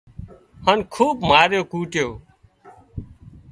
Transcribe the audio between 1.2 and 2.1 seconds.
ماريو ڪوٽيو